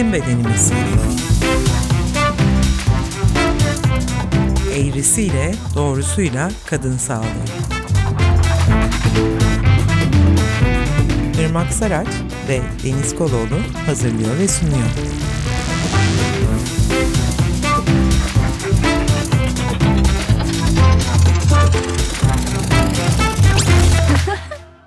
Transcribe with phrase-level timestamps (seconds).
[0.00, 0.72] Bizim Bedenimiz.
[4.76, 7.24] Eğrisiyle, doğrusuyla kadın sağlığı.
[11.40, 12.08] Irmak Saraç
[12.48, 14.88] ve Deniz Koloğlu hazırlıyor ve sunuyor.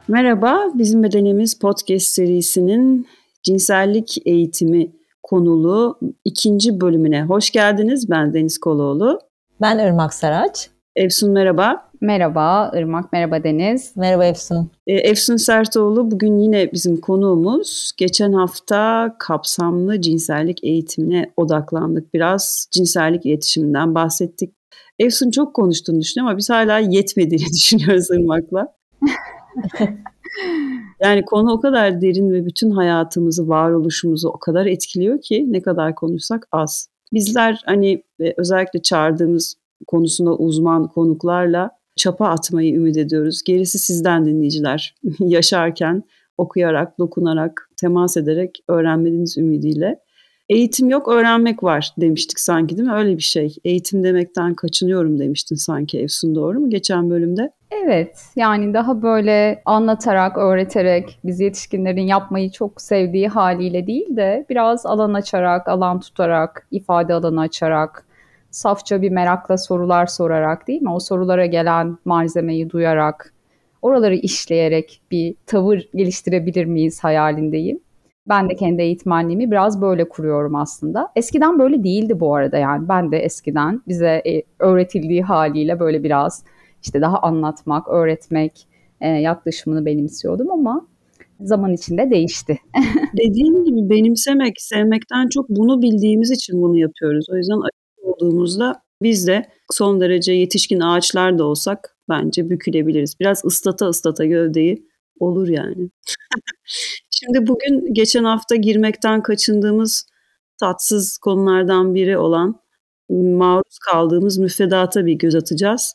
[0.08, 3.08] Merhaba, Bizim Bedenimiz podcast serisinin
[3.44, 5.03] cinsellik eğitimi
[5.34, 8.10] konulu ikinci bölümüne hoş geldiniz.
[8.10, 9.20] Ben Deniz Koloğlu.
[9.62, 10.70] Ben Irmak Saraç.
[10.96, 11.90] Efsun merhaba.
[12.02, 13.98] Merhaba Irmak, merhaba Deniz.
[13.98, 14.72] Merhaba Efsun.
[14.88, 17.92] E, Efsun Sertoğlu bugün yine bizim konuğumuz.
[17.98, 22.14] Geçen hafta kapsamlı cinsellik eğitimine odaklandık.
[22.14, 24.54] Biraz cinsellik iletişiminden bahsettik.
[25.00, 28.76] Efsun çok konuştuğunu düşünüyor ama biz hala yetmediğini düşünüyoruz Irmak'la.
[31.04, 35.96] yani konu o kadar derin ve bütün hayatımızı, varoluşumuzu o kadar etkiliyor ki ne kadar
[35.96, 36.90] konuşsak az.
[37.14, 38.04] Bizler hani
[38.38, 39.56] özellikle çağırdığımız
[39.88, 43.44] konusunda uzman konuklarla çapa atmayı ümit ediyoruz.
[43.44, 44.96] Gerisi sizden dinleyiciler.
[45.20, 46.04] Yaşarken,
[46.38, 50.00] okuyarak, dokunarak, temas ederek öğrenmeniz ümidiyle.
[50.50, 52.94] Eğitim yok, öğrenmek var demiştik sanki değil mi?
[52.94, 53.56] Öyle bir şey.
[53.66, 57.52] Eğitim demekten kaçınıyorum demiştin sanki Efsun doğru mu geçen bölümde?
[57.86, 64.86] Evet, yani daha böyle anlatarak, öğreterek, biz yetişkinlerin yapmayı çok sevdiği haliyle değil de biraz
[64.86, 68.06] alan açarak, alan tutarak, ifade alanı açarak,
[68.52, 70.94] safça bir merakla sorular sorarak değil mi?
[70.94, 73.34] O sorulara gelen malzemeyi duyarak,
[73.82, 77.80] oraları işleyerek bir tavır geliştirebilir miyiz hayalindeyim.
[78.30, 81.12] Ben de kendi eğitmenliğimi biraz böyle kuruyorum aslında.
[81.16, 82.90] Eskiden böyle değildi bu arada yani.
[82.90, 86.44] Ben de eskiden bize e, öğretildiği haliyle böyle biraz
[86.84, 88.68] işte daha anlatmak, öğretmek
[89.02, 90.88] e, yaklaşımını benimsiyordum ama
[91.40, 92.58] zaman içinde değişti.
[93.18, 97.26] Dediğim gibi benimsemek, sevmekten çok bunu bildiğimiz için bunu yapıyoruz.
[97.34, 103.16] O yüzden açık olduğumuzda biz de son derece yetişkin ağaçlar da olsak bence bükülebiliriz.
[103.20, 104.88] Biraz ıslata ıslata gövdeyi
[105.20, 105.90] olur yani.
[107.20, 110.08] Şimdi bugün geçen hafta girmekten kaçındığımız
[110.60, 112.62] tatsız konulardan biri olan
[113.10, 115.94] maruz kaldığımız müfredata bir göz atacağız.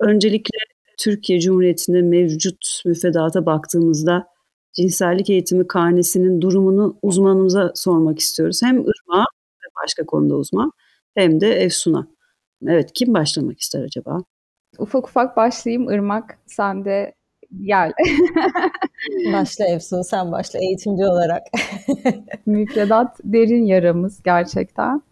[0.00, 0.58] Öncelikle
[0.98, 4.26] Türkiye Cumhuriyeti'nde mevcut müfredata baktığımızda
[4.72, 8.60] cinsellik eğitimi karnesinin durumunu uzmanımıza sormak istiyoruz.
[8.62, 9.24] Hem Irma,
[9.82, 10.70] başka konuda uzman,
[11.14, 12.06] hem de Efsun'a.
[12.66, 14.18] Evet, kim başlamak ister acaba?
[14.78, 17.14] Ufak ufak başlayayım Irmak, sen de
[17.64, 17.92] gel.
[19.32, 21.42] başla Efsun, sen başla eğitimci olarak.
[22.46, 25.02] Müfredat derin yaramız gerçekten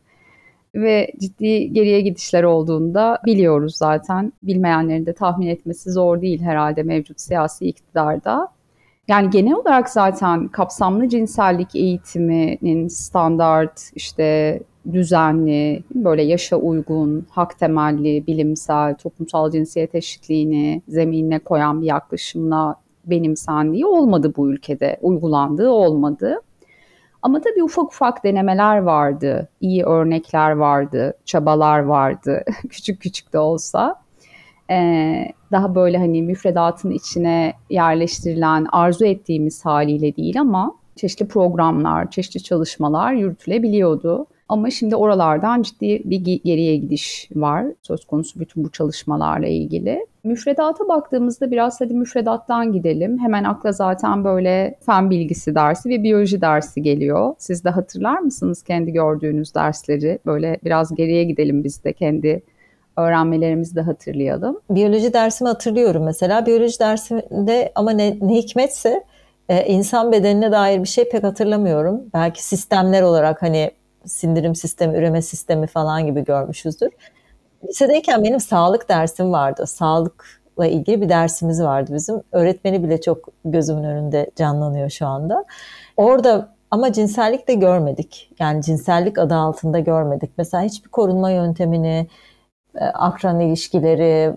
[0.74, 4.32] ve ciddi geriye gidişler olduğunda biliyoruz zaten.
[4.42, 8.48] Bilmeyenlerin de tahmin etmesi zor değil herhalde mevcut siyasi iktidarda.
[9.08, 14.60] Yani genel olarak zaten kapsamlı cinsellik eğitiminin standart, işte
[14.92, 23.86] düzenli, böyle yaşa uygun, hak temelli, bilimsel, toplumsal cinsiyet eşitliğini zeminine koyan bir yaklaşımla benimsendiği
[23.86, 26.40] olmadı bu ülkede, uygulandığı olmadı.
[27.22, 34.00] Ama tabii ufak ufak denemeler vardı, iyi örnekler vardı, çabalar vardı, küçük küçük de olsa.
[34.70, 42.42] Ee, daha böyle hani müfredatın içine yerleştirilen, arzu ettiğimiz haliyle değil ama çeşitli programlar, çeşitli
[42.42, 44.26] çalışmalar yürütülebiliyordu.
[44.50, 50.06] Ama şimdi oralardan ciddi bir geriye gidiş var söz konusu bütün bu çalışmalarla ilgili.
[50.24, 53.18] Müfredata baktığımızda biraz hadi müfredattan gidelim.
[53.18, 57.34] Hemen akla zaten böyle fen bilgisi dersi ve biyoloji dersi geliyor.
[57.38, 60.18] Siz de hatırlar mısınız kendi gördüğünüz dersleri?
[60.26, 62.42] Böyle biraz geriye gidelim biz de kendi
[62.96, 64.60] öğrenmelerimizi de hatırlayalım.
[64.70, 66.46] Biyoloji dersimi hatırlıyorum mesela.
[66.46, 69.04] Biyoloji dersinde ama ne, ne hikmetse
[69.48, 72.00] e, insan bedenine dair bir şey pek hatırlamıyorum.
[72.14, 73.70] Belki sistemler olarak hani
[74.06, 76.90] sindirim sistemi, üreme sistemi falan gibi görmüşüzdür.
[77.68, 79.66] Lisedeyken benim sağlık dersim vardı.
[79.66, 82.22] Sağlıkla ilgili bir dersimiz vardı bizim.
[82.32, 85.44] Öğretmeni bile çok gözümün önünde canlanıyor şu anda.
[85.96, 88.30] Orada ama cinsellik de görmedik.
[88.38, 90.30] Yani cinsellik adı altında görmedik.
[90.38, 92.08] Mesela hiçbir korunma yöntemini,
[92.74, 94.36] e, akran ilişkileri,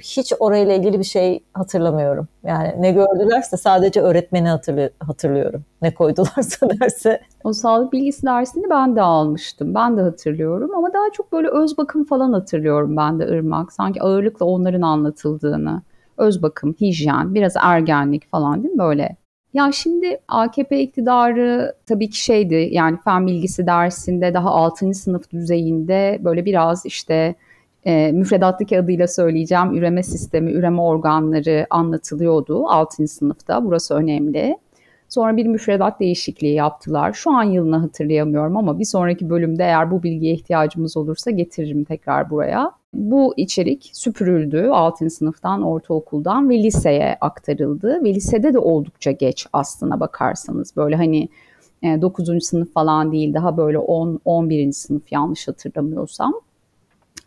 [0.00, 2.28] hiç orayla ilgili bir şey hatırlamıyorum.
[2.44, 5.64] Yani ne gördülerse sadece öğretmeni hatırlı, hatırlıyorum.
[5.82, 7.20] Ne koydularsa derse.
[7.44, 9.74] O sağlık bilgisi dersini ben de almıştım.
[9.74, 13.72] Ben de hatırlıyorum ama daha çok böyle öz bakım falan hatırlıyorum ben de Irmak.
[13.72, 15.82] Sanki ağırlıkla onların anlatıldığını.
[16.18, 19.16] Öz bakım, hijyen, biraz ergenlik falan değil mi böyle?
[19.54, 24.94] Ya şimdi AKP iktidarı tabii ki şeydi yani fen bilgisi dersinde daha 6.
[24.94, 27.34] sınıf düzeyinde böyle biraz işte
[27.84, 33.08] e, müfredattaki adıyla söyleyeceğim üreme sistemi, üreme organları anlatılıyordu 6.
[33.08, 33.64] sınıfta.
[33.64, 34.56] Burası önemli.
[35.08, 37.12] Sonra bir müfredat değişikliği yaptılar.
[37.12, 42.30] Şu an yılını hatırlayamıyorum ama bir sonraki bölümde eğer bu bilgiye ihtiyacımız olursa getiririm tekrar
[42.30, 42.72] buraya.
[42.94, 45.10] Bu içerik süpürüldü 6.
[45.10, 48.04] sınıftan, ortaokuldan ve liseye aktarıldı.
[48.04, 50.76] Ve lisede de oldukça geç aslına bakarsanız.
[50.76, 51.28] Böyle hani
[51.82, 52.30] 9.
[52.30, 54.72] E, sınıf falan değil daha böyle 10 11.
[54.72, 56.34] sınıf yanlış hatırlamıyorsam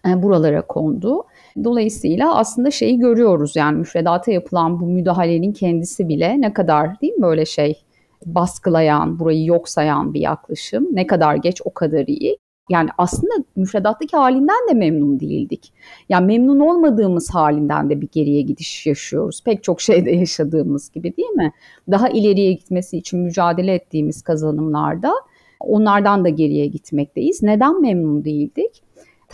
[0.06, 1.24] buralara kondu.
[1.64, 7.22] Dolayısıyla aslında şeyi görüyoruz yani müfredata yapılan bu müdahalenin kendisi bile ne kadar değil mi
[7.22, 7.84] böyle şey
[8.26, 10.88] baskılayan, burayı yok sayan bir yaklaşım.
[10.92, 12.38] Ne kadar geç o kadar iyi.
[12.70, 15.74] Yani aslında müfredattaki halinden de memnun değildik.
[16.10, 19.44] Yani memnun olmadığımız halinden de bir geriye gidiş yaşıyoruz.
[19.44, 21.52] Pek çok şeyde yaşadığımız gibi değil mi?
[21.92, 25.14] Daha ileriye gitmesi için mücadele ettiğimiz kazanımlarda
[25.60, 27.44] onlardan da geriye gitmekteyiz.
[27.44, 28.83] Neden memnun değildik?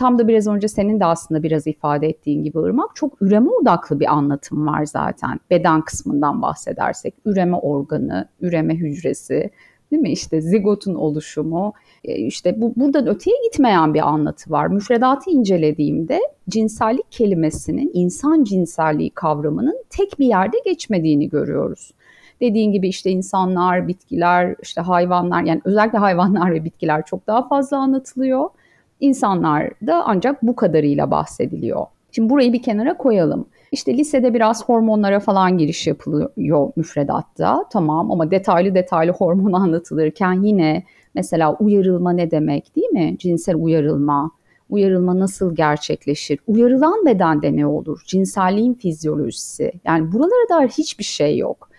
[0.00, 4.00] Tam da biraz önce senin de aslında biraz ifade ettiğin gibi Irmak çok üreme odaklı
[4.00, 5.40] bir anlatım var zaten.
[5.50, 9.50] Beden kısmından bahsedersek üreme organı, üreme hücresi,
[9.90, 10.12] değil mi?
[10.12, 11.72] İşte zigotun oluşumu,
[12.04, 14.66] e, işte bu buradan öteye gitmeyen bir anlatı var.
[14.66, 21.94] Müfredatı incelediğimde cinsellik kelimesinin insan cinselliği kavramının tek bir yerde geçmediğini görüyoruz.
[22.40, 27.76] Dediğin gibi işte insanlar, bitkiler, işte hayvanlar yani özellikle hayvanlar ve bitkiler çok daha fazla
[27.76, 28.50] anlatılıyor.
[29.00, 31.86] İnsanlar da ancak bu kadarıyla bahsediliyor.
[32.12, 33.46] Şimdi burayı bir kenara koyalım.
[33.72, 37.64] İşte lisede biraz hormonlara falan giriş yapılıyor müfredatta.
[37.72, 43.16] Tamam ama detaylı detaylı hormon anlatılırken yine mesela uyarılma ne demek değil mi?
[43.18, 44.30] Cinsel uyarılma,
[44.70, 46.38] uyarılma nasıl gerçekleşir?
[46.46, 48.02] Uyarılan bedende ne olur?
[48.06, 49.72] Cinselliğin fizyolojisi.
[49.84, 51.70] Yani buralara dair hiçbir şey yok.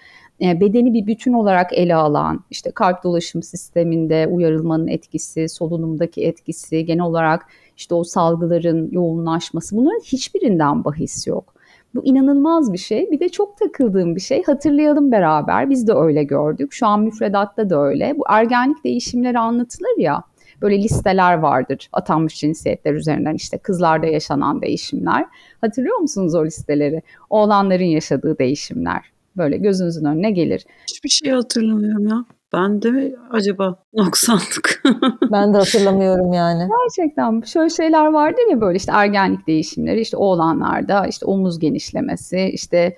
[0.42, 6.86] E, bedeni bir bütün olarak ele alan, işte kalp dolaşım sisteminde uyarılmanın etkisi, solunumdaki etkisi,
[6.86, 7.46] genel olarak
[7.78, 11.54] işte o salgıların yoğunlaşması bunların hiçbirinden bahis yok.
[11.96, 13.12] Bu inanılmaz bir şey.
[13.12, 14.44] Bir de çok takıldığım bir şey.
[14.44, 15.70] Hatırlayalım beraber.
[15.70, 16.74] Biz de öyle gördük.
[16.74, 18.14] Şu an müfredatta da öyle.
[18.18, 20.24] Bu ergenlik değişimleri anlatılır ya.
[20.62, 25.26] Böyle listeler vardır atanmış cinsiyetler üzerinden işte kızlarda yaşanan değişimler.
[25.62, 27.02] Hatırlıyor musunuz o listeleri?
[27.30, 30.66] Oğlanların yaşadığı değişimler böyle gözünüzün önüne gelir.
[30.88, 32.26] Hiçbir şey hatırlamıyorum ya.
[32.54, 34.84] Ben de acaba noksanlık?
[35.32, 36.70] ben de hatırlamıyorum yani.
[36.84, 42.98] Gerçekten şöyle şeyler vardır ya böyle işte ergenlik değişimleri işte oğlanlarda işte omuz genişlemesi işte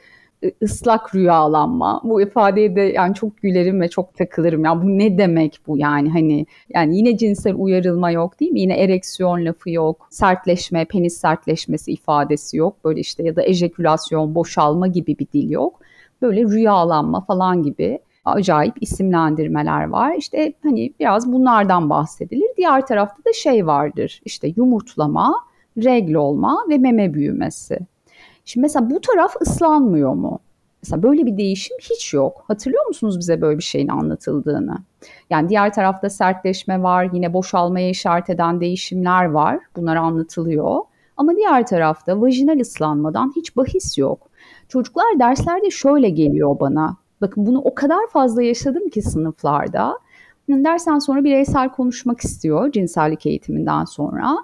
[0.64, 2.02] ıslak rüyalanma.
[2.04, 4.66] Bu ifadeye de yani çok gülerim ve çok takılırım.
[4.66, 8.60] Ya bu ne demek bu yani hani yani yine cinsel uyarılma yok değil mi?
[8.60, 10.08] Yine ereksiyon lafı yok.
[10.10, 12.86] Sertleşme, penis sertleşmesi ifadesi yok.
[12.86, 15.80] Böyle işte ya da ejekülasyon, boşalma gibi bir dil yok
[16.24, 20.16] böyle rüyalanma falan gibi acayip isimlendirmeler var.
[20.18, 22.48] İşte hani biraz bunlardan bahsedilir.
[22.58, 24.22] Diğer tarafta da şey vardır.
[24.26, 25.36] İşte yumurtlama,
[25.78, 27.80] regl olma ve meme büyümesi.
[28.46, 30.40] Şimdi mesela bu taraf ıslanmıyor mu?
[30.84, 32.44] Mesela böyle bir değişim hiç yok.
[32.48, 34.78] Hatırlıyor musunuz bize böyle bir şeyin anlatıldığını?
[35.30, 39.60] Yani diğer tarafta sertleşme var, yine boşalmaya işaret eden değişimler var.
[39.76, 40.80] Bunlar anlatılıyor.
[41.18, 44.30] Ama diğer tarafta vajinal ıslanmadan hiç bahis yok.
[44.68, 46.98] Çocuklar derslerde şöyle geliyor bana.
[47.22, 50.00] Bakın bunu o kadar fazla yaşadım ki sınıflarda.
[50.50, 54.38] Dersten sonra bireysel konuşmak istiyor cinsellik eğitiminden sonra.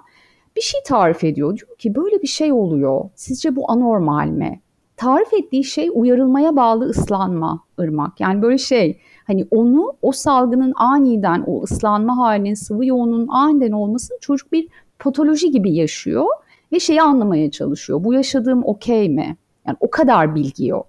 [0.56, 1.56] Bir şey tarif ediyor.
[1.56, 3.10] Diyor ki böyle bir şey oluyor.
[3.14, 4.60] Sizce bu anormal mi?
[4.96, 8.20] Tarif ettiği şey uyarılmaya bağlı ıslanma ırmak.
[8.20, 14.18] Yani böyle şey hani onu o salgının aniden o ıslanma halinin sıvı yoğunun aniden olmasını
[14.20, 14.68] çocuk bir
[14.98, 16.26] patoloji gibi yaşıyor
[16.72, 18.04] ve şeyi anlamaya çalışıyor.
[18.04, 19.36] Bu yaşadığım okey mi?
[19.66, 20.86] Yani o kadar bilgi yok.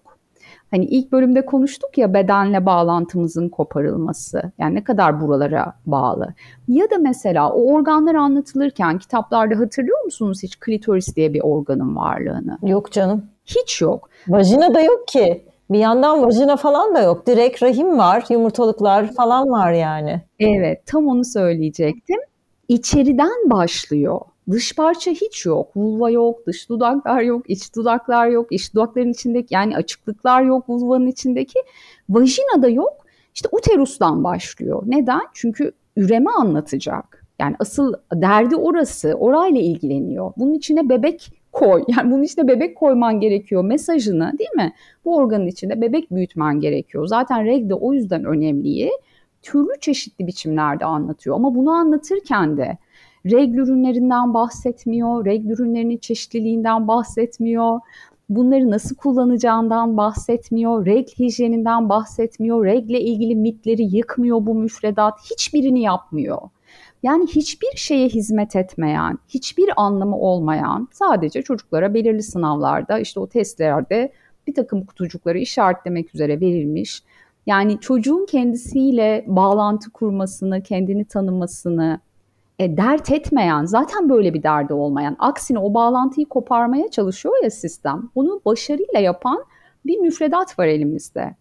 [0.72, 4.52] Hani ilk bölümde konuştuk ya bedenle bağlantımızın koparılması.
[4.58, 6.34] Yani ne kadar buralara bağlı.
[6.68, 12.58] Ya da mesela o organlar anlatılırken kitaplarda hatırlıyor musunuz hiç klitoris diye bir organın varlığını?
[12.64, 13.26] Yok canım.
[13.46, 14.10] Hiç yok.
[14.28, 15.46] Vajina da yok ki.
[15.72, 17.28] Bir yandan vajina falan da yok.
[17.28, 20.22] Direkt rahim var, yumurtalıklar falan var yani.
[20.40, 22.20] Evet, tam onu söyleyecektim.
[22.68, 24.20] İçeriden başlıyor.
[24.50, 25.78] Dış parça hiç yok.
[25.78, 31.08] Vulva yok, dış dudaklar yok, iç dudaklar yok, iç dudakların içindeki yani açıklıklar yok vulvanın
[31.08, 31.60] içindeki.
[32.10, 32.94] Vajina da yok.
[33.36, 34.84] İşte uterustan başlıyor.
[34.86, 35.22] Neden?
[35.34, 37.26] Çünkü üreme anlatacak.
[37.40, 39.14] Yani asıl derdi orası.
[39.14, 40.34] Orayla ilgileniyor.
[40.38, 41.84] Bunun içine bebek koy.
[41.98, 44.74] Yani bunun içine bebek koyman gerekiyor mesajını değil mi?
[45.06, 47.08] Bu organın içinde bebek büyütmen gerekiyor.
[47.08, 48.90] Zaten reg de o yüzden önemli.
[49.42, 51.36] Türlü çeşitli biçimlerde anlatıyor.
[51.36, 52.78] Ama bunu anlatırken de
[53.26, 57.80] regl ürünlerinden bahsetmiyor, regl ürünlerinin çeşitliliğinden bahsetmiyor,
[58.30, 66.42] bunları nasıl kullanacağından bahsetmiyor, regl hijyeninden bahsetmiyor, regle ilgili mitleri yıkmıyor bu müfredat, hiçbirini yapmıyor.
[67.04, 74.12] Yani hiçbir şeye hizmet etmeyen, hiçbir anlamı olmayan, sadece çocuklara belirli sınavlarda, işte o testlerde
[74.48, 77.04] bir takım kutucukları işaretlemek üzere verilmiş
[77.46, 82.00] Yani çocuğun kendisiyle bağlantı kurmasını, kendini tanımasını
[82.62, 88.10] e, dert etmeyen, zaten böyle bir derdi olmayan, aksine o bağlantıyı koparmaya çalışıyor ya sistem.
[88.16, 89.44] Bunu başarıyla yapan
[89.86, 91.36] bir müfredat var elimizde.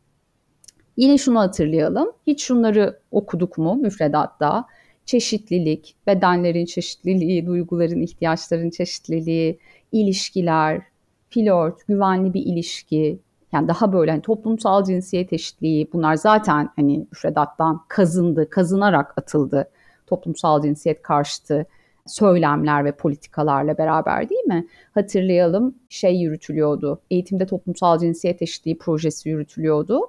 [0.97, 2.13] Yine şunu hatırlayalım.
[2.27, 4.65] Hiç şunları okuduk mu müfredatta?
[5.05, 9.59] Çeşitlilik, bedenlerin çeşitliliği, duyguların, ihtiyaçların çeşitliliği,
[9.93, 10.83] ilişkiler,
[11.31, 13.19] flört, güvenli bir ilişki,
[13.53, 19.71] yani daha böyle hani toplumsal cinsiyet eşitliği bunlar zaten hani müfredattan kazındı, kazınarak atıldı
[20.11, 21.67] toplumsal cinsiyet karşıtı
[22.07, 24.67] söylemler ve politikalarla beraber değil mi?
[24.95, 27.01] Hatırlayalım şey yürütülüyordu.
[27.11, 30.01] Eğitimde toplumsal cinsiyet eşitliği projesi yürütülüyordu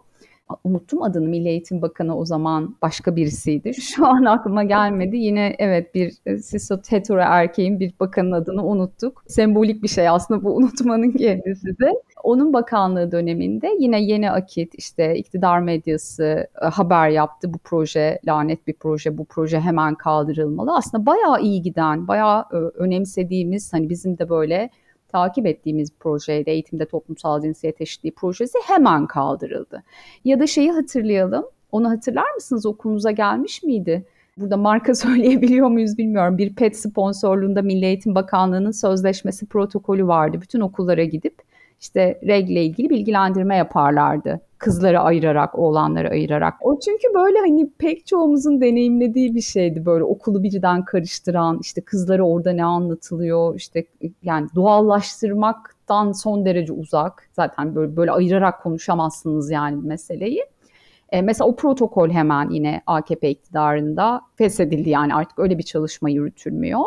[0.64, 3.74] unuttum adını Milli Eğitim Bakanı o zaman başka birisiydi.
[3.74, 5.18] Şu an aklıma gelmedi.
[5.18, 9.24] Yine evet bir e, sisot hetero erkeğin bir bakanın adını unuttuk.
[9.28, 11.94] Sembolik bir şey aslında bu unutmanın kendisi de.
[12.24, 17.54] Onun bakanlığı döneminde yine Yeni Akit işte iktidar medyası e, haber yaptı.
[17.54, 20.76] Bu proje lanet bir proje, bu proje hemen kaldırılmalı.
[20.76, 24.70] Aslında bayağı iyi giden, bayağı e, önemsediğimiz hani bizim de böyle
[25.12, 29.84] takip ettiğimiz projeydi eğitimde toplumsal cinsiyet eşitliği projesi hemen kaldırıldı.
[30.26, 31.46] Ya da şeyi hatırlayalım.
[31.72, 32.66] Onu hatırlar mısınız?
[32.66, 34.06] Okulunuza gelmiş miydi?
[34.38, 36.38] Burada marka söyleyebiliyor muyuz bilmiyorum.
[36.38, 40.42] Bir PET sponsorluğunda Milli Eğitim Bakanlığı'nın sözleşmesi protokolü vardı.
[40.42, 41.51] Bütün okullara gidip
[41.82, 44.42] işte regle ilgili bilgilendirme yaparlardı.
[44.58, 46.54] Kızları ayırarak, oğlanları ayırarak.
[46.62, 52.24] O çünkü böyle hani pek çoğumuzun deneyimlediği bir şeydi böyle okulu birden karıştıran, işte kızlara
[52.24, 53.86] orada ne anlatılıyor, işte
[54.24, 57.30] yani doğallaştırmaktan son derece uzak.
[57.34, 60.46] Zaten böyle böyle ayırarak konuşamazsınız yani meseleyi.
[61.10, 66.84] E, mesela o protokol hemen yine AKP iktidarında feshedildi yani artık öyle bir çalışma yürütülmüyor.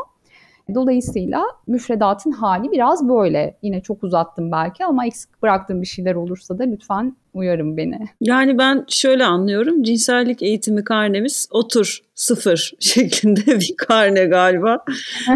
[0.74, 3.56] Dolayısıyla müfredatın hali biraz böyle.
[3.62, 7.98] Yine çok uzattım belki ama eksik bıraktığım bir şeyler olursa da lütfen uyarın beni.
[8.20, 9.82] Yani ben şöyle anlıyorum.
[9.82, 14.84] Cinsellik eğitimi karnemiz otur sıfır şeklinde bir karne galiba.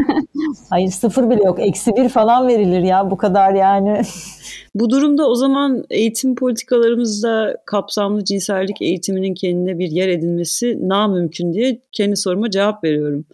[0.71, 1.59] Hayır sıfır bile yok.
[1.61, 4.03] Eksi bir falan verilir ya bu kadar yani.
[4.75, 11.53] Bu durumda o zaman eğitim politikalarımızda kapsamlı cinsellik eğitiminin kendine bir yer edinmesi na mümkün
[11.53, 13.25] diye kendi soruma cevap veriyorum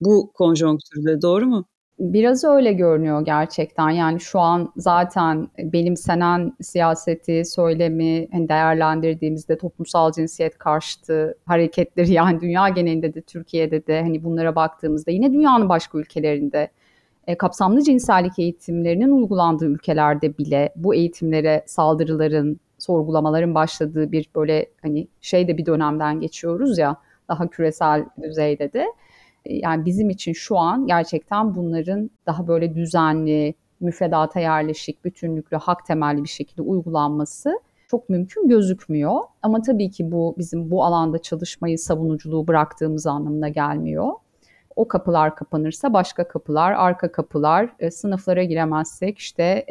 [0.00, 1.64] bu konjonktürde doğru mu?
[1.98, 3.90] Biraz öyle görünüyor gerçekten.
[3.90, 12.68] Yani şu an zaten benimsenen siyaseti, söylemi hani değerlendirdiğimizde toplumsal cinsiyet karşıtı hareketleri yani dünya
[12.68, 16.70] genelinde de Türkiye'de de hani bunlara baktığımızda yine dünyanın başka ülkelerinde
[17.26, 25.08] e, kapsamlı cinsellik eğitimlerinin uygulandığı ülkelerde bile bu eğitimlere saldırıların, sorgulamaların başladığı bir böyle hani
[25.20, 26.96] şey de bir dönemden geçiyoruz ya
[27.28, 28.86] daha küresel düzeyde de
[29.48, 36.22] yani bizim için şu an gerçekten bunların daha böyle düzenli, müfredata yerleşik, bütünlüklü, hak temelli
[36.22, 39.20] bir şekilde uygulanması çok mümkün gözükmüyor.
[39.42, 44.12] Ama tabii ki bu bizim bu alanda çalışmayı, savunuculuğu bıraktığımız anlamına gelmiyor.
[44.76, 49.66] O kapılar kapanırsa başka kapılar, arka kapılar, e, sınıflara giremezsek işte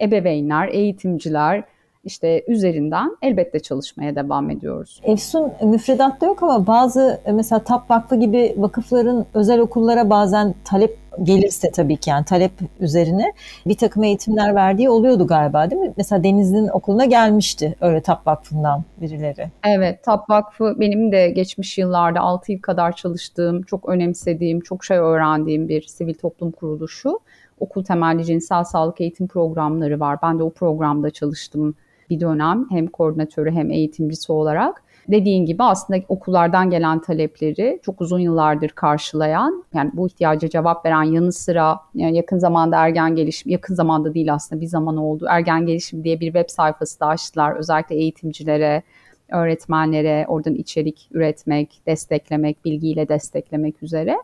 [0.00, 1.64] ebeveynler, eğitimciler,
[2.04, 5.00] işte üzerinden elbette çalışmaya devam ediyoruz.
[5.04, 11.70] Efsun müfredatta yok ama bazı mesela TAP Vakfı gibi vakıfların özel okullara bazen talep gelirse
[11.70, 13.32] tabii ki yani talep üzerine
[13.66, 15.92] bir takım eğitimler verdiği oluyordu galiba değil mi?
[15.96, 19.50] Mesela Deniz'in okuluna gelmişti öyle TAP Vakfı'ndan birileri.
[19.66, 24.96] Evet TAP Vakfı benim de geçmiş yıllarda 6 yıl kadar çalıştığım, çok önemsediğim, çok şey
[24.96, 27.20] öğrendiğim bir sivil toplum kuruluşu.
[27.60, 30.18] Okul temelli cinsel sağlık eğitim programları var.
[30.22, 31.74] Ben de o programda çalıştım
[32.10, 34.82] bir dönem hem koordinatörü hem eğitimcisi olarak.
[35.08, 41.02] Dediğin gibi aslında okullardan gelen talepleri çok uzun yıllardır karşılayan, yani bu ihtiyaca cevap veren
[41.02, 45.26] yanı sıra yani yakın zamanda ergen gelişim, yakın zamanda değil aslında bir zaman oldu.
[45.28, 47.56] Ergen gelişim diye bir web sayfası da açtılar.
[47.56, 48.82] Özellikle eğitimcilere,
[49.28, 54.16] öğretmenlere oradan içerik üretmek, desteklemek, bilgiyle desteklemek üzere.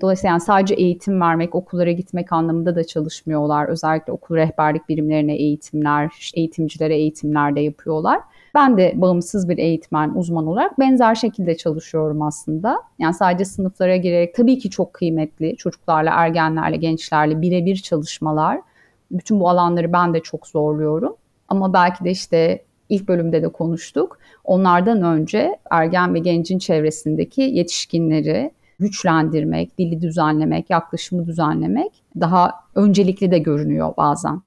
[0.00, 3.68] Dolayısıyla yani sadece eğitim vermek, okullara gitmek anlamında da çalışmıyorlar.
[3.68, 8.20] Özellikle okul rehberlik birimlerine eğitimler, eğitimcilere eğitimler de yapıyorlar.
[8.54, 12.82] Ben de bağımsız bir eğitmen, uzman olarak benzer şekilde çalışıyorum aslında.
[12.98, 18.60] Yani sadece sınıflara girerek tabii ki çok kıymetli çocuklarla, ergenlerle, gençlerle birebir çalışmalar.
[19.10, 21.16] Bütün bu alanları ben de çok zorluyorum.
[21.48, 24.18] Ama belki de işte ilk bölümde de konuştuk.
[24.44, 33.38] Onlardan önce ergen ve gencin çevresindeki yetişkinleri, güçlendirmek, dili düzenlemek, yaklaşımı düzenlemek daha öncelikli de
[33.38, 34.42] görünüyor bazen.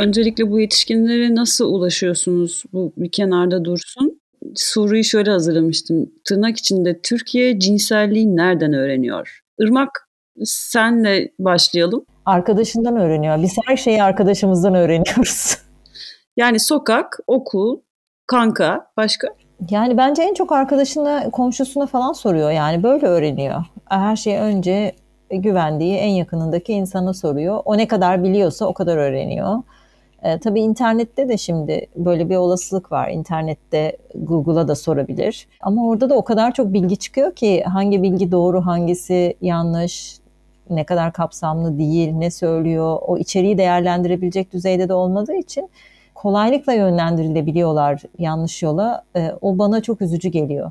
[0.00, 2.62] Öncelikle bu yetişkinlere nasıl ulaşıyorsunuz?
[2.72, 4.20] Bu bir kenarda dursun.
[4.54, 6.10] Soruyu şöyle hazırlamıştım.
[6.24, 9.40] Tırnak içinde Türkiye cinselliği nereden öğreniyor?
[9.58, 10.08] Irmak
[10.44, 12.04] senle başlayalım.
[12.26, 13.42] Arkadaşından öğreniyor.
[13.42, 15.56] Biz her şeyi arkadaşımızdan öğreniyoruz.
[16.40, 17.78] Yani sokak, okul,
[18.26, 19.28] kanka, başka?
[19.70, 22.50] Yani bence en çok arkadaşına, komşusuna falan soruyor.
[22.50, 23.64] Yani böyle öğreniyor.
[23.88, 24.92] Her şeyi önce
[25.30, 27.62] güvendiği en yakınındaki insana soruyor.
[27.64, 29.62] O ne kadar biliyorsa o kadar öğreniyor.
[30.22, 33.08] E, tabii internette de şimdi böyle bir olasılık var.
[33.08, 35.48] İnternette Google'a da sorabilir.
[35.60, 40.18] Ama orada da o kadar çok bilgi çıkıyor ki hangi bilgi doğru, hangisi yanlış,
[40.70, 45.70] ne kadar kapsamlı değil, ne söylüyor, o içeriği değerlendirebilecek düzeyde de olmadığı için
[46.20, 49.04] kolaylıkla yönlendirilebiliyorlar yanlış yola.
[49.16, 50.70] E, o bana çok üzücü geliyor.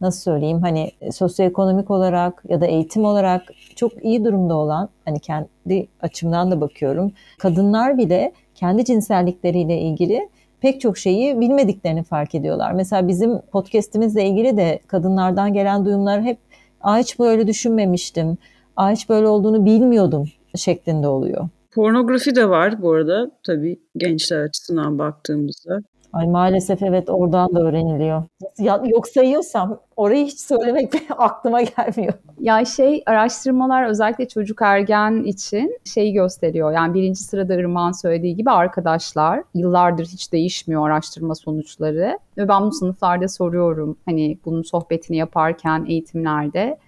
[0.00, 3.42] Nasıl söyleyeyim hani sosyoekonomik olarak ya da eğitim olarak
[3.76, 7.12] çok iyi durumda olan hani kendi açımdan da bakıyorum.
[7.38, 10.28] Kadınlar bile kendi cinsellikleriyle ilgili
[10.60, 12.72] pek çok şeyi bilmediklerini fark ediyorlar.
[12.72, 16.38] Mesela bizim podcast'imizle ilgili de kadınlardan gelen duyumlar hep
[16.80, 18.38] Aa hiç böyle düşünmemiştim,
[18.76, 21.48] Aa hiç böyle olduğunu bilmiyordum şeklinde oluyor.
[21.78, 25.78] Pornografi de var bu arada tabii gençler açısından baktığımızda.
[26.12, 28.22] Ay maalesef evet oradan da öğreniliyor.
[28.58, 32.12] Ya, yok sayıyorsam orayı hiç söylemek aklıma gelmiyor.
[32.40, 36.72] Ya şey araştırmalar özellikle çocuk ergen için şeyi gösteriyor.
[36.72, 42.18] Yani birinci sırada Irmak'ın söylediği gibi arkadaşlar yıllardır hiç değişmiyor araştırma sonuçları.
[42.38, 46.78] Ve ben bu sınıflarda soruyorum hani bunun sohbetini yaparken eğitimlerde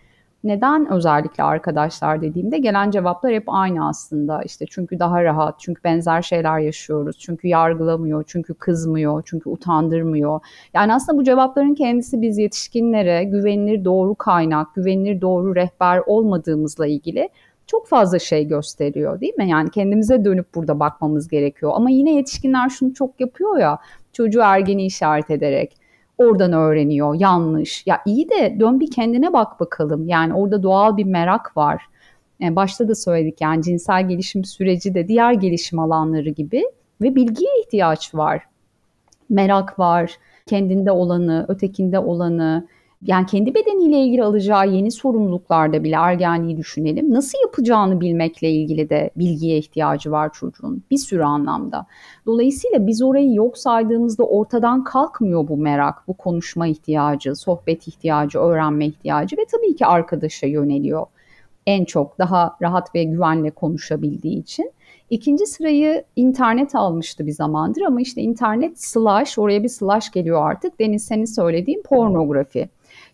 [0.44, 4.42] neden özellikle arkadaşlar dediğimde gelen cevaplar hep aynı aslında.
[4.42, 10.40] İşte çünkü daha rahat, çünkü benzer şeyler yaşıyoruz, çünkü yargılamıyor, çünkü kızmıyor, çünkü utandırmıyor.
[10.75, 17.28] Yani aslında bu cevapların kendisi biz yetişkinlere güvenilir doğru kaynak, güvenilir doğru rehber olmadığımızla ilgili
[17.66, 19.49] çok fazla şey gösteriyor değil mi?
[19.49, 21.73] Yani kendimize dönüp burada bakmamız gerekiyor.
[21.75, 23.78] Ama yine yetişkinler şunu çok yapıyor ya,
[24.12, 25.79] çocuğu ergeni işaret ederek
[26.20, 27.14] oradan öğreniyor.
[27.14, 27.86] Yanlış.
[27.86, 30.08] Ya iyi de dön bir kendine bak bakalım.
[30.08, 31.82] Yani orada doğal bir merak var.
[32.40, 36.64] Yani başta da söyledik yani cinsel gelişim süreci de diğer gelişim alanları gibi
[37.02, 38.42] ve bilgiye ihtiyaç var.
[39.30, 40.16] Merak var.
[40.47, 42.68] Kendinde olanı, ötekinde olanı,
[43.02, 47.15] yani kendi bedeniyle ilgili alacağı yeni sorumluluklarda bile ergenliği düşünelim.
[47.15, 51.86] Nasıl yapacağını bilmekle ilgili de bilgiye ihtiyacı var çocuğun bir sürü anlamda.
[52.26, 58.86] Dolayısıyla biz orayı yok saydığımızda ortadan kalkmıyor bu merak, bu konuşma ihtiyacı, sohbet ihtiyacı, öğrenme
[58.86, 61.06] ihtiyacı ve tabii ki arkadaşa yöneliyor.
[61.67, 64.73] En çok daha rahat ve güvenle konuşabildiği için.
[65.10, 70.80] İkinci sırayı internet almıştı bir zamandır ama işte internet slash, oraya bir slash geliyor artık.
[70.80, 72.69] Deniz senin söylediğin pornografi.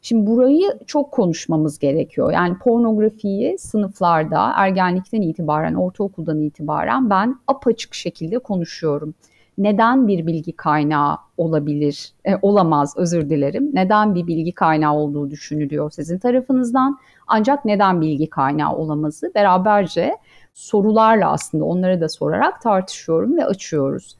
[0.07, 2.33] Şimdi burayı çok konuşmamız gerekiyor.
[2.33, 9.15] Yani pornografiyi sınıflarda ergenlikten itibaren, ortaokuldan itibaren ben apaçık şekilde konuşuyorum.
[9.59, 13.71] Neden bir bilgi kaynağı olabilir, e, olamaz özür dilerim.
[13.75, 16.99] Neden bir bilgi kaynağı olduğu düşünülüyor sizin tarafınızdan.
[17.27, 20.17] Ancak neden bilgi kaynağı olamazı beraberce
[20.55, 24.17] sorularla aslında onları da sorarak tartışıyorum ve açıyoruz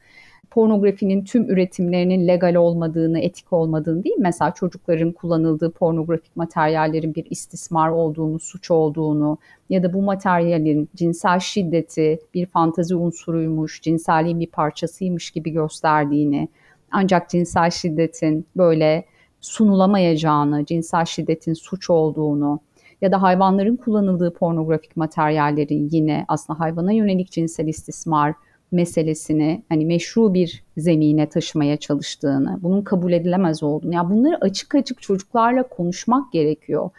[0.57, 7.89] pornografinin tüm üretimlerinin legal olmadığını, etik olmadığını değil mesela çocukların kullanıldığı pornografik materyallerin bir istismar
[7.89, 9.37] olduğunu, suç olduğunu
[9.69, 16.47] ya da bu materyalin cinsel şiddeti bir fantazi unsuruymuş, cinselliğin bir parçasıymış gibi gösterdiğini
[16.91, 19.05] ancak cinsel şiddetin böyle
[19.41, 22.59] sunulamayacağını, cinsel şiddetin suç olduğunu
[23.01, 28.33] ya da hayvanların kullanıldığı pornografik materyallerin yine aslında hayvana yönelik cinsel istismar
[28.71, 34.75] meselesini hani meşru bir zemine taşımaya çalıştığını, bunun kabul edilemez olduğunu, ya yani bunları açık
[34.75, 36.89] açık çocuklarla konuşmak gerekiyor.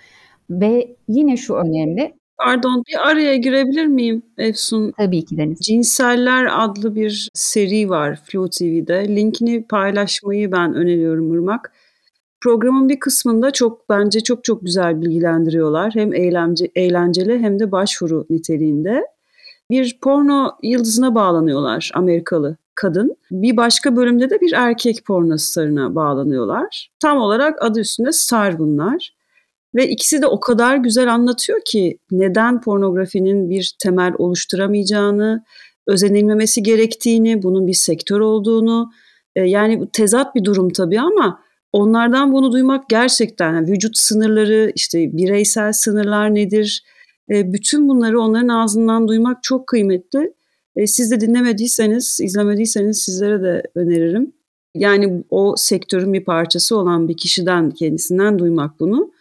[0.50, 2.14] Ve yine şu önemli.
[2.38, 4.92] Pardon bir araya girebilir miyim Efsun?
[4.96, 5.58] Tabii ki Deniz.
[5.58, 9.16] Cinseller adlı bir seri var Flow TV'de.
[9.16, 11.72] Linkini paylaşmayı ben öneriyorum Irmak.
[12.40, 15.94] Programın bir kısmında çok bence çok çok güzel bilgilendiriyorlar.
[15.94, 19.04] Hem eğlence, eğlenceli hem de başvuru niteliğinde
[19.70, 23.16] bir porno yıldızına bağlanıyorlar Amerikalı kadın.
[23.30, 26.90] Bir başka bölümde de bir erkek porno starına bağlanıyorlar.
[27.00, 29.18] Tam olarak adı üstünde star bunlar.
[29.74, 35.44] Ve ikisi de o kadar güzel anlatıyor ki neden pornografinin bir temel oluşturamayacağını,
[35.86, 38.90] özenilmemesi gerektiğini, bunun bir sektör olduğunu.
[39.36, 41.40] E, yani tezat bir durum tabii ama
[41.72, 46.82] onlardan bunu duymak gerçekten yani vücut sınırları, işte bireysel sınırlar nedir,
[47.30, 50.34] e, bütün bunları onların ağzından duymak çok kıymetli.
[50.76, 54.32] E, siz de dinlemediyseniz, izlemediyseniz sizlere de öneririm.
[54.74, 59.12] Yani o sektörün bir parçası olan bir kişiden, kendisinden duymak bunu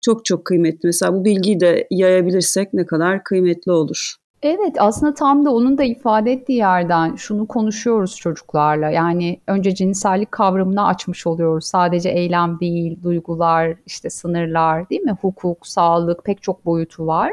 [0.00, 0.86] çok çok kıymetli.
[0.86, 4.14] Mesela bu bilgiyi de yayabilirsek ne kadar kıymetli olur.
[4.44, 8.90] Evet aslında tam da onun da ifade ettiği yerden şunu konuşuyoruz çocuklarla.
[8.90, 11.64] Yani önce cinsellik kavramını açmış oluyoruz.
[11.64, 15.16] Sadece eylem değil, duygular, işte sınırlar değil mi?
[15.20, 17.32] Hukuk, sağlık pek çok boyutu var.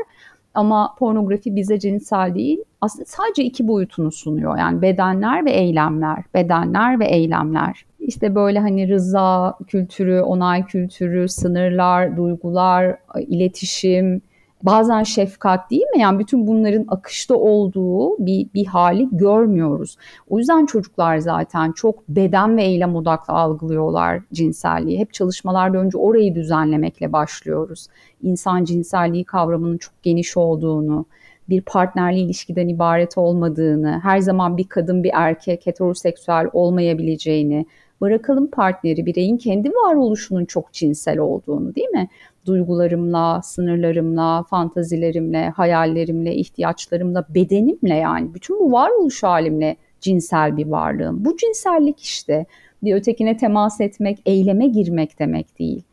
[0.54, 4.58] Ama pornografi bize cinsel değil, aslında sadece iki boyutunu sunuyor.
[4.58, 7.86] Yani bedenler ve eylemler, bedenler ve eylemler.
[8.00, 14.22] İşte böyle hani rıza kültürü, onay kültürü, sınırlar, duygular, iletişim,
[14.66, 16.02] bazen şefkat değil mi?
[16.02, 19.98] Yani bütün bunların akışta olduğu bir, bir hali görmüyoruz.
[20.30, 25.00] O yüzden çocuklar zaten çok beden ve eylem odaklı algılıyorlar cinselliği.
[25.00, 27.88] Hep çalışmalarda önce orayı düzenlemekle başlıyoruz.
[28.22, 31.06] İnsan cinselliği kavramının çok geniş olduğunu,
[31.50, 37.66] bir partnerli ilişkiden ibaret olmadığını, her zaman bir kadın bir erkek heteroseksüel olmayabileceğini,
[38.02, 42.10] bırakalım partneri bireyin kendi varoluşunun çok cinsel olduğunu değil mi?
[42.46, 51.26] Duygularımla, sınırlarımla, fantazilerimle, hayallerimle, ihtiyaçlarımla, bedenimle yani bütün bu varoluş halimle cinsel bir varlığım.
[51.26, 52.46] Bu cinsellik işte
[52.84, 55.84] bir ötekine temas etmek, eyleme girmek demek değil.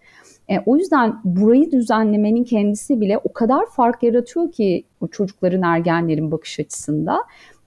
[0.48, 6.30] E, o yüzden burayı düzenlemenin kendisi bile o kadar fark yaratıyor ki o çocukların, ergenlerin
[6.30, 7.18] bakış açısında.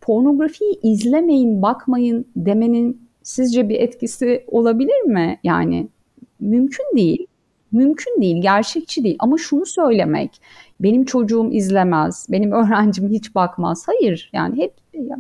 [0.01, 5.39] Pornografiyi izlemeyin, bakmayın demenin sizce bir etkisi olabilir mi?
[5.43, 5.87] Yani
[6.39, 7.27] mümkün değil.
[7.71, 9.15] Mümkün değil, gerçekçi değil.
[9.19, 10.41] Ama şunu söylemek,
[10.79, 13.87] benim çocuğum izlemez, benim öğrencim hiç bakmaz.
[13.87, 14.73] Hayır, yani hep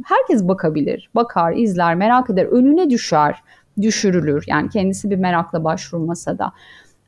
[0.05, 3.43] herkes bakabilir, bakar, izler, merak eder, önüne düşer,
[3.81, 4.43] düşürülür.
[4.47, 6.51] Yani kendisi bir merakla başvurmasa da.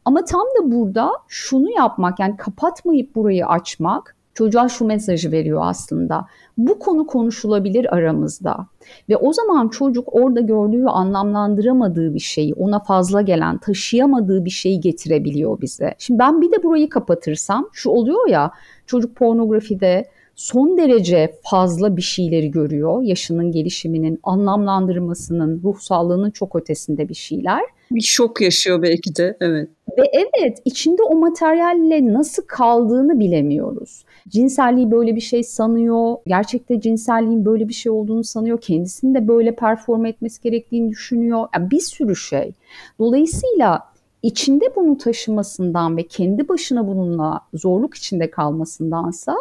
[0.05, 6.25] Ama tam da burada şunu yapmak yani kapatmayıp burayı açmak çocuğa şu mesajı veriyor aslında.
[6.57, 8.67] Bu konu konuşulabilir aramızda.
[9.09, 14.79] Ve o zaman çocuk orada gördüğü anlamlandıramadığı bir şeyi, ona fazla gelen, taşıyamadığı bir şeyi
[14.79, 15.95] getirebiliyor bize.
[15.97, 18.51] Şimdi ben bir de burayı kapatırsam şu oluyor ya
[18.87, 23.01] çocuk pornografide son derece fazla bir şeyleri görüyor.
[23.01, 27.61] Yaşının gelişiminin, anlamlandırmasının, ruh sağlığının çok ötesinde bir şeyler.
[27.91, 29.69] Bir şok yaşıyor belki de, evet.
[29.97, 34.03] Ve evet, içinde o materyalle nasıl kaldığını bilemiyoruz.
[34.29, 39.55] Cinselliği böyle bir şey sanıyor, gerçekte cinselliğin böyle bir şey olduğunu sanıyor, kendisini de böyle
[39.55, 41.47] perform etmesi gerektiğini düşünüyor.
[41.55, 42.53] Yani bir sürü şey.
[42.99, 43.79] Dolayısıyla
[44.23, 49.35] içinde bunu taşımasından ve kendi başına bununla zorluk içinde kalmasındansa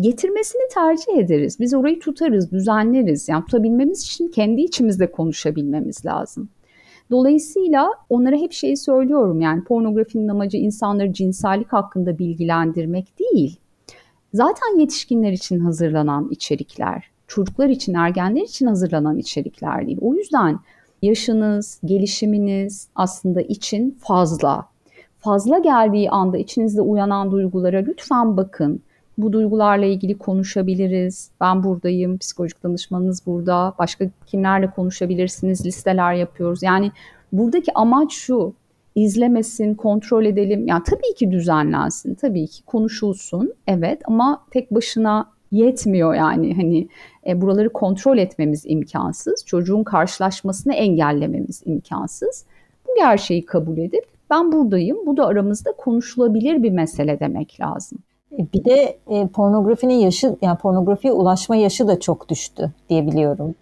[0.00, 1.60] getirmesini tercih ederiz.
[1.60, 3.28] Biz orayı tutarız, düzenleriz.
[3.28, 6.48] Yani tutabilmemiz için kendi içimizde konuşabilmemiz lazım.
[7.10, 13.56] Dolayısıyla onlara hep şeyi söylüyorum yani pornografinin amacı insanları cinsellik hakkında bilgilendirmek değil.
[14.34, 19.98] Zaten yetişkinler için hazırlanan içerikler, çocuklar için, ergenler için hazırlanan içerikler değil.
[20.00, 20.58] O yüzden
[21.02, 24.66] yaşınız, gelişiminiz aslında için fazla.
[25.18, 28.82] Fazla geldiği anda içinizde uyanan duygulara lütfen bakın
[29.18, 31.30] bu duygularla ilgili konuşabiliriz.
[31.40, 33.74] Ben buradayım, psikolojik danışmanınız burada.
[33.78, 35.66] Başka kimlerle konuşabilirsiniz?
[35.66, 36.62] Listeler yapıyoruz.
[36.62, 36.92] Yani
[37.32, 38.54] buradaki amaç şu.
[38.94, 40.66] İzlemesin, kontrol edelim.
[40.66, 43.52] Yani tabii ki düzenlensin, tabii ki konuşulsun.
[43.66, 46.88] Evet ama tek başına yetmiyor yani hani
[47.26, 49.44] e, buraları kontrol etmemiz imkansız.
[49.46, 52.44] Çocuğun karşılaşmasını engellememiz imkansız.
[52.88, 54.98] Bu gerçeği kabul edip ben buradayım.
[55.06, 57.98] Bu da aramızda konuşulabilir bir mesele demek lazım.
[58.54, 63.54] Bir de e, pornografinin yaşı, yani pornografiye ulaşma yaşı da çok düştü diyebiliyorum.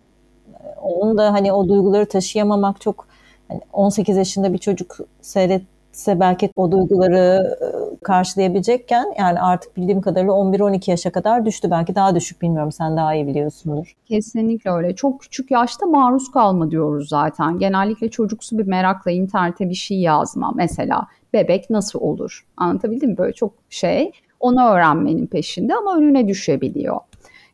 [0.83, 3.07] Onun da hani o duyguları taşıyamamak çok
[3.51, 10.33] hani 18 yaşında bir çocuk seyretse belki o duyguları e, karşılayabilecekken yani artık bildiğim kadarıyla
[10.33, 11.71] 11-12 yaşa kadar düştü.
[11.71, 13.95] Belki daha düşük bilmiyorum sen daha iyi biliyorsundur.
[14.07, 14.95] Kesinlikle öyle.
[14.95, 17.59] Çok küçük yaşta maruz kalma diyoruz zaten.
[17.59, 20.53] Genellikle çocuksu bir merakla internete bir şey yazma.
[20.57, 22.47] Mesela bebek nasıl olur?
[22.57, 23.19] Anlatabildim mi?
[23.19, 26.97] Böyle çok şey onu öğrenmenin peşinde ama önüne düşebiliyor.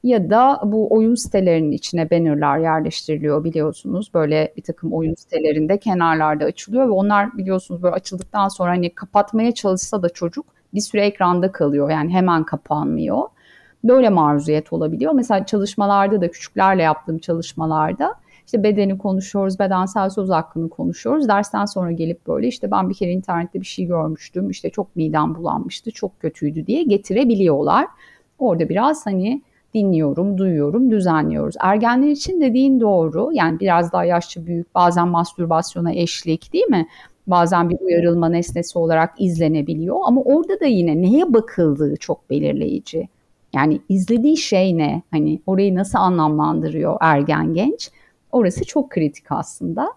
[0.03, 4.11] Ya da bu oyun sitelerinin içine bannerlar yerleştiriliyor biliyorsunuz.
[4.15, 9.53] Böyle bir takım oyun sitelerinde kenarlarda açılıyor ve onlar biliyorsunuz böyle açıldıktan sonra hani kapatmaya
[9.53, 11.91] çalışsa da çocuk bir süre ekranda kalıyor.
[11.91, 13.23] Yani hemen kapanmıyor.
[13.85, 15.13] Böyle maruziyet olabiliyor.
[15.13, 18.15] Mesela çalışmalarda da küçüklerle yaptığım çalışmalarda
[18.47, 21.29] işte bedeni konuşuyoruz, bedensel söz hakkını konuşuyoruz.
[21.29, 25.35] Dersten sonra gelip böyle işte ben bir kere internette bir şey görmüştüm, işte çok midem
[25.35, 27.87] bulanmıştı, çok kötüydü diye getirebiliyorlar.
[28.39, 29.43] Orada biraz hani
[29.77, 31.55] dinliyorum, duyuyorum, düzenliyoruz.
[31.61, 33.31] Ergenler için dediğin doğru.
[33.33, 36.89] Yani biraz daha yaşça büyük, bazen mastürbasyona eşlik değil mi?
[37.27, 43.09] Bazen bir uyarılma nesnesi olarak izlenebiliyor ama orada da yine neye bakıldığı çok belirleyici.
[43.55, 45.03] Yani izlediği şey ne?
[45.11, 47.91] Hani orayı nasıl anlamlandırıyor ergen genç?
[48.33, 49.93] Orası çok kritik aslında.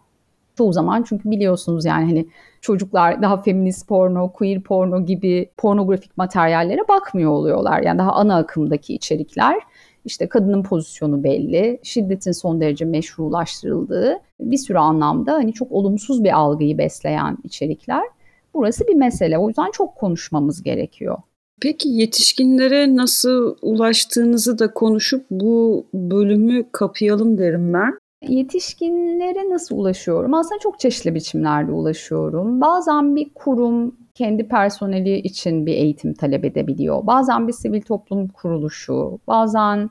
[0.59, 2.27] Çoğu zaman çünkü biliyorsunuz yani hani
[2.61, 7.81] çocuklar daha feminist porno, queer porno gibi pornografik materyallere bakmıyor oluyorlar.
[7.81, 9.55] Yani daha ana akımdaki içerikler
[10.05, 16.37] işte kadının pozisyonu belli, şiddetin son derece meşrulaştırıldığı bir sürü anlamda hani çok olumsuz bir
[16.37, 18.03] algıyı besleyen içerikler.
[18.53, 19.37] Burası bir mesele.
[19.37, 21.17] O yüzden çok konuşmamız gerekiyor.
[21.61, 27.99] Peki yetişkinlere nasıl ulaştığınızı da konuşup bu bölümü kapayalım derim ben.
[28.27, 30.33] Yetişkinlere nasıl ulaşıyorum?
[30.33, 32.61] Aslında çok çeşitli biçimlerde ulaşıyorum.
[32.61, 37.07] Bazen bir kurum kendi personeli için bir eğitim talep edebiliyor.
[37.07, 39.89] Bazen bir sivil toplum kuruluşu, bazen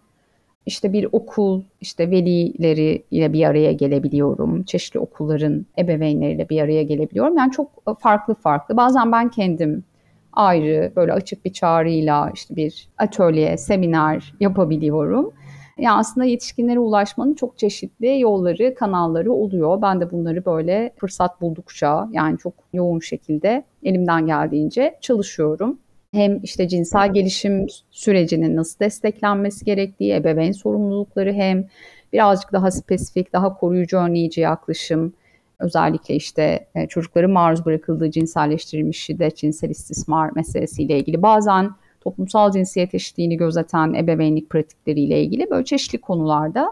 [0.67, 4.63] işte bir okul, işte velileri ile bir araya gelebiliyorum.
[4.63, 7.37] Çeşitli okulların ebeveynleriyle bir araya gelebiliyorum.
[7.37, 7.69] Yani çok
[8.01, 8.77] farklı farklı.
[8.77, 9.85] Bazen ben kendim
[10.33, 15.33] ayrı böyle açık bir çağrıyla işte bir atölye, seminer yapabiliyorum.
[15.79, 19.83] Yani aslında yetişkinlere ulaşmanın çok çeşitli yolları, kanalları oluyor.
[19.83, 25.79] Ben de bunları böyle fırsat buldukça yani çok yoğun şekilde elimden geldiğince çalışıyorum.
[26.13, 31.69] Hem işte cinsel gelişim sürecinin nasıl desteklenmesi gerektiği, ebeveyn sorumlulukları hem
[32.13, 35.13] birazcık daha spesifik, daha koruyucu önleyici yaklaşım,
[35.59, 42.95] özellikle işte e, çocukların maruz bırakıldığı cinselleştirilmiş şiddet, cinsel istismar meselesiyle ilgili bazen toplumsal cinsiyet
[42.95, 46.69] eşitliğini gözeten ebeveynlik pratikleriyle ilgili böyle çeşitli konularda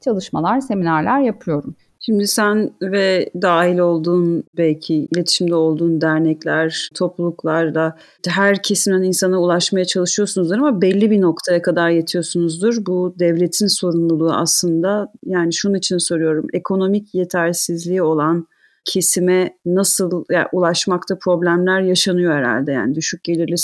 [0.00, 1.74] çalışmalar, seminerler yapıyorum.
[2.02, 10.54] Şimdi sen ve dahil olduğun belki iletişimde olduğun dernekler, topluluklarda her kesimden insana ulaşmaya çalışıyorsunuzdur
[10.54, 12.86] ama belli bir noktaya kadar yetiyorsunuzdur.
[12.86, 16.46] Bu devletin sorumluluğu aslında yani şunun için soruyorum.
[16.52, 18.46] Ekonomik yetersizliği olan
[18.84, 23.58] kesime nasıl yani ulaşmakta problemler yaşanıyor herhalde yani düşük gelirli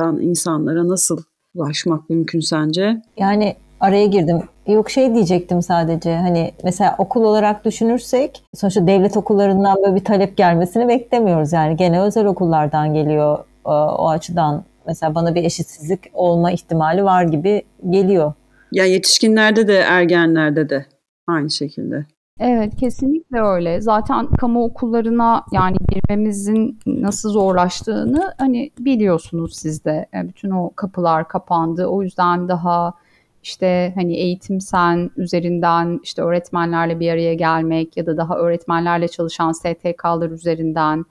[0.00, 1.22] sınıftan insanlara nasıl
[1.54, 3.02] ulaşmak mümkün sence?
[3.16, 4.42] Yani araya girdim.
[4.66, 10.36] Yok şey diyecektim sadece hani mesela okul olarak düşünürsek sonuçta devlet okullarından böyle bir talep
[10.36, 11.52] gelmesini beklemiyoruz.
[11.52, 17.22] Yani gene özel okullardan geliyor o, o açıdan mesela bana bir eşitsizlik olma ihtimali var
[17.22, 18.32] gibi geliyor.
[18.72, 20.86] Ya yetişkinlerde de ergenlerde de
[21.26, 22.06] aynı şekilde.
[22.40, 23.80] Evet kesinlikle öyle.
[23.80, 30.06] Zaten kamu okullarına yani girmemizin nasıl zorlaştığını hani biliyorsunuz siz de.
[30.12, 31.86] Yani bütün o kapılar kapandı.
[31.86, 32.94] O yüzden daha
[33.42, 39.52] işte hani eğitim sen üzerinden işte öğretmenlerle bir araya gelmek ya da daha öğretmenlerle çalışan
[39.52, 41.04] STK'lar üzerinden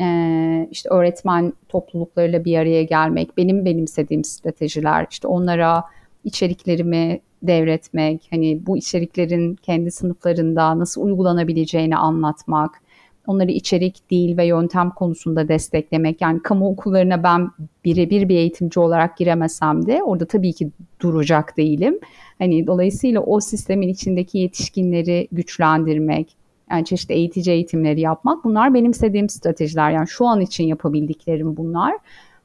[0.00, 5.84] e, işte öğretmen topluluklarıyla bir araya gelmek benim benimsediğim stratejiler işte onlara
[6.24, 12.80] içeriklerimi devretmek hani bu içeriklerin kendi sınıflarında nasıl uygulanabileceğini anlatmak
[13.26, 16.20] onları içerik, dil ve yöntem konusunda desteklemek.
[16.20, 17.50] Yani kamu okullarına ben
[17.84, 21.98] birebir bir eğitimci olarak giremesem de orada tabii ki duracak değilim.
[22.38, 26.36] Hani dolayısıyla o sistemin içindeki yetişkinleri güçlendirmek,
[26.70, 29.90] yani çeşitli eğitici eğitimleri yapmak bunlar benim istediğim stratejiler.
[29.90, 31.94] Yani şu an için yapabildiklerim bunlar.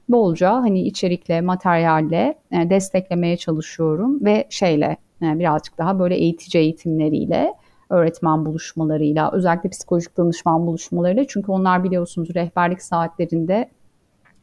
[0.09, 7.53] Bolca hani içerikle, materyalle e, desteklemeye çalışıyorum ve şeyle e, birazcık daha böyle eğitici eğitimleriyle
[7.89, 11.25] öğretmen buluşmalarıyla, özellikle psikolojik danışman buluşmalarıyla.
[11.27, 13.69] Çünkü onlar biliyorsunuz rehberlik saatlerinde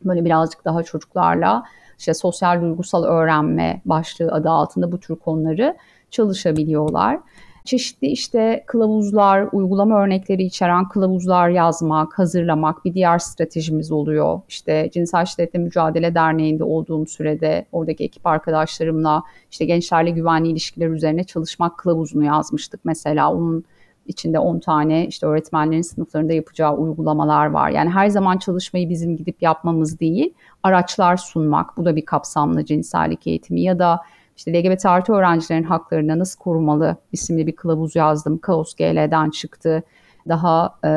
[0.05, 1.65] böyle birazcık daha çocuklarla
[1.99, 5.77] işte sosyal duygusal öğrenme başlığı adı altında bu tür konuları
[6.11, 7.21] çalışabiliyorlar
[7.67, 14.41] çeşitli işte kılavuzlar, uygulama örnekleri içeren kılavuzlar yazmak, hazırlamak bir diğer stratejimiz oluyor.
[14.49, 21.25] İşte Cinsel Şiddetle Mücadele Derneği'nde olduğum sürede oradaki ekip arkadaşlarımla işte gençlerle güvenli ilişkiler üzerine
[21.25, 22.81] çalışmak kılavuzunu yazmıştık.
[22.85, 23.65] Mesela onun
[24.07, 27.71] içinde 10 tane işte öğretmenlerin sınıflarında yapacağı uygulamalar var.
[27.71, 31.77] Yani her zaman çalışmayı bizim gidip yapmamız değil, araçlar sunmak.
[31.77, 34.01] Bu da bir kapsamlı cinsellik eğitimi ya da
[34.37, 38.39] işte LGBT artı öğrencilerin haklarını nasıl korumalı isimli bir kılavuz yazdım.
[38.39, 39.83] Kaos GL'den çıktı.
[40.29, 40.91] Daha e,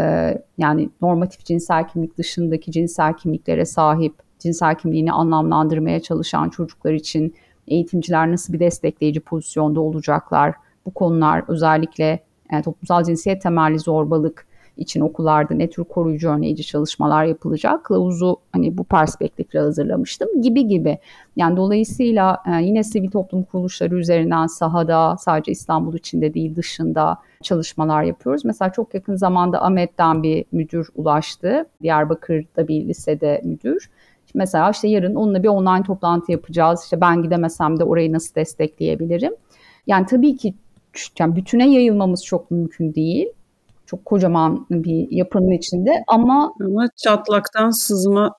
[0.57, 7.35] yani normatif cinsel kimlik dışındaki cinsel kimliklere sahip, cinsel kimliğini anlamlandırmaya çalışan çocuklar için
[7.67, 10.55] eğitimciler nasıl bir destekleyici pozisyonda olacaklar?
[10.85, 12.19] Bu konular özellikle
[12.51, 14.47] yani toplumsal cinsiyet temelli zorbalık,
[14.79, 20.97] için okullarda ne tür koruyucu önleyici çalışmalar yapılacak kılavuzu hani bu perspektifle hazırlamıştım gibi gibi.
[21.35, 28.03] Yani dolayısıyla e, yine sivil toplum kuruluşları üzerinden sahada sadece İstanbul içinde değil dışında çalışmalar
[28.03, 28.45] yapıyoruz.
[28.45, 31.65] Mesela çok yakın zamanda Ahmet'ten bir müdür ulaştı.
[31.81, 33.89] Diyarbakır'da bir lisede müdür.
[34.33, 36.83] Mesela işte yarın onunla bir online toplantı yapacağız.
[36.83, 39.33] İşte ben gidemesem de orayı nasıl destekleyebilirim?
[39.87, 40.53] Yani tabii ki
[41.19, 43.27] yani bütüne yayılmamız çok mümkün değil
[43.89, 48.35] çok kocaman bir yapının içinde ama ama çatlaktan sızma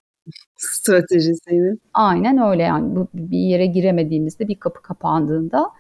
[0.57, 1.77] stratejisiydi.
[1.95, 5.71] Aynen öyle yani bu bir yere giremediğimizde bir kapı kapandığında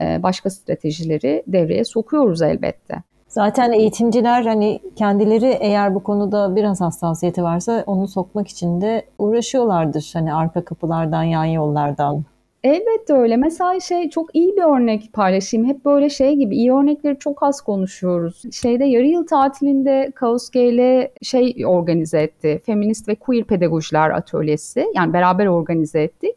[0.00, 3.02] e, başka stratejileri devreye sokuyoruz elbette.
[3.28, 10.10] Zaten eğitimciler hani kendileri eğer bu konuda biraz hassasiyeti varsa onu sokmak için de uğraşıyorlardır.
[10.12, 12.24] Hani arka kapılardan, yan yollardan.
[12.64, 13.36] Elbette öyle.
[13.36, 15.66] Mesela şey çok iyi bir örnek paylaşayım.
[15.68, 18.42] Hep böyle şey gibi iyi örnekleri çok az konuşuyoruz.
[18.52, 22.62] Şeyde yarı yıl tatilinde Kaos GL şey organize etti.
[22.66, 24.86] Feminist ve Queer Pedagojiler Atölyesi.
[24.94, 26.36] Yani beraber organize ettik.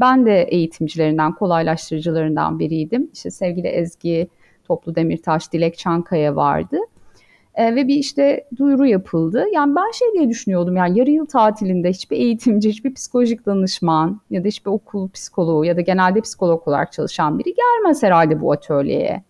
[0.00, 3.10] Ben de eğitimcilerinden, kolaylaştırıcılarından biriydim.
[3.12, 4.28] İşte sevgili Ezgi
[4.64, 6.76] Toplu Demirtaş, Dilek Çankaya vardı.
[7.58, 9.44] E, ve bir işte duyuru yapıldı.
[9.54, 14.44] Yani ben şey diye düşünüyordum yani yarı yıl tatilinde hiçbir eğitimci, hiçbir psikolojik danışman ya
[14.44, 19.22] da hiçbir okul psikoloğu ya da genelde psikolog olarak çalışan biri gelmez herhalde bu atölyeye.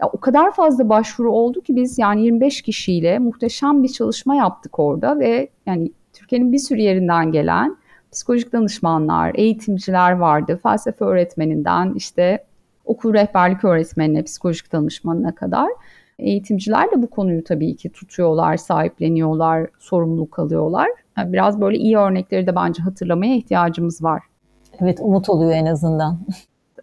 [0.00, 4.78] Ya o kadar fazla başvuru oldu ki biz yani 25 kişiyle muhteşem bir çalışma yaptık
[4.78, 7.76] orada ve yani Türkiye'nin bir sürü yerinden gelen
[8.12, 10.60] psikolojik danışmanlar, eğitimciler vardı.
[10.62, 12.44] Felsefe öğretmeninden işte
[12.84, 15.68] okul rehberlik öğretmenine, psikolojik danışmanına kadar
[16.18, 20.88] eğitimciler de bu konuyu tabii ki tutuyorlar, sahipleniyorlar, sorumluluk alıyorlar.
[21.18, 24.22] Yani biraz böyle iyi örnekleri de bence hatırlamaya ihtiyacımız var.
[24.80, 26.18] Evet umut oluyor en azından.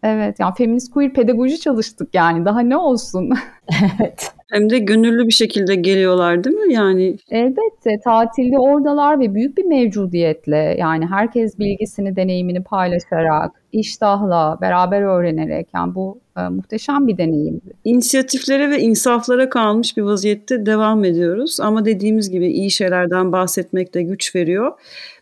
[0.04, 3.30] Evet yani feminist queer pedagoji çalıştık yani daha ne olsun.
[4.00, 4.32] evet.
[4.52, 6.74] Hem de gönüllü bir şekilde geliyorlar değil mi?
[6.74, 15.02] Yani Elbette tatilde oradalar ve büyük bir mevcudiyetle yani herkes bilgisini, deneyimini paylaşarak, iştahla, beraber
[15.02, 17.74] öğrenerek yani bu e, muhteşem bir deneyimdi.
[17.84, 21.60] inisiyatiflere ve insaflara kalmış bir vaziyette devam ediyoruz.
[21.60, 24.72] Ama dediğimiz gibi iyi şeylerden bahsetmek de güç veriyor.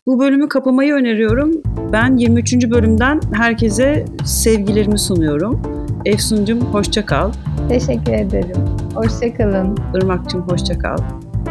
[0.06, 1.62] Bu bölümü kapamayı öneriyorum.
[1.94, 2.70] Ben 23.
[2.70, 5.62] bölümden herkese sevgilerimi sunuyorum.
[6.06, 7.32] Efsun'cum hoşça kal.
[7.70, 8.66] Teşekkür ederim.
[8.96, 9.78] Hoşçakalın.
[9.96, 10.98] Irmak'cum hoşça kal.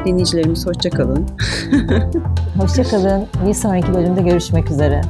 [0.05, 1.27] Dinleyicilerimiz hoşça kalın.
[2.59, 3.27] Hoşçakalın.
[3.49, 5.01] Bir sonraki bölümde görüşmek üzere.